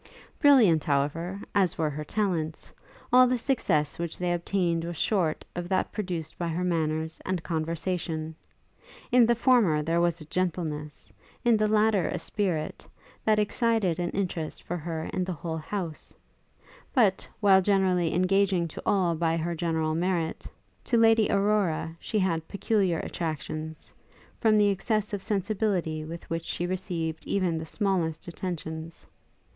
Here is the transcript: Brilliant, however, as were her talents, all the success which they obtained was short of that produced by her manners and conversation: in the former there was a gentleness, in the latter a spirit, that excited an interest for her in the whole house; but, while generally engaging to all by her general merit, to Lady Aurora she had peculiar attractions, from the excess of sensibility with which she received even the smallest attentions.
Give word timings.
Brilliant, 0.39 0.83
however, 0.85 1.39
as 1.53 1.77
were 1.77 1.91
her 1.91 2.03
talents, 2.03 2.73
all 3.13 3.27
the 3.27 3.37
success 3.37 3.99
which 3.99 4.17
they 4.17 4.33
obtained 4.33 4.83
was 4.83 4.97
short 4.97 5.45
of 5.55 5.69
that 5.69 5.91
produced 5.91 6.39
by 6.39 6.47
her 6.47 6.63
manners 6.63 7.21
and 7.23 7.43
conversation: 7.43 8.33
in 9.11 9.27
the 9.27 9.35
former 9.35 9.83
there 9.83 10.01
was 10.01 10.19
a 10.19 10.25
gentleness, 10.25 11.13
in 11.45 11.55
the 11.55 11.67
latter 11.67 12.07
a 12.07 12.17
spirit, 12.17 12.83
that 13.23 13.37
excited 13.37 13.99
an 13.99 14.09
interest 14.09 14.63
for 14.63 14.75
her 14.75 15.03
in 15.13 15.23
the 15.23 15.33
whole 15.33 15.57
house; 15.57 16.11
but, 16.95 17.29
while 17.39 17.61
generally 17.61 18.11
engaging 18.11 18.67
to 18.69 18.81
all 18.83 19.13
by 19.13 19.37
her 19.37 19.53
general 19.53 19.93
merit, 19.93 20.47
to 20.83 20.97
Lady 20.97 21.29
Aurora 21.29 21.95
she 21.99 22.17
had 22.17 22.47
peculiar 22.47 22.97
attractions, 23.01 23.93
from 24.39 24.57
the 24.57 24.69
excess 24.69 25.13
of 25.13 25.21
sensibility 25.21 26.03
with 26.03 26.27
which 26.27 26.45
she 26.45 26.65
received 26.65 27.27
even 27.27 27.59
the 27.59 27.67
smallest 27.67 28.27
attentions. 28.27 29.05